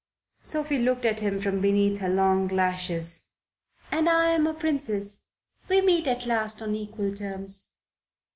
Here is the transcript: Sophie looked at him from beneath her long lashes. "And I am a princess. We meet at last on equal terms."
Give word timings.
Sophie 0.39 0.79
looked 0.79 1.05
at 1.05 1.19
him 1.19 1.39
from 1.39 1.61
beneath 1.61 1.99
her 1.99 2.09
long 2.09 2.47
lashes. 2.47 3.29
"And 3.91 4.09
I 4.09 4.31
am 4.31 4.47
a 4.47 4.53
princess. 4.55 5.25
We 5.69 5.79
meet 5.81 6.07
at 6.07 6.25
last 6.25 6.59
on 6.59 6.73
equal 6.73 7.13
terms." 7.13 7.75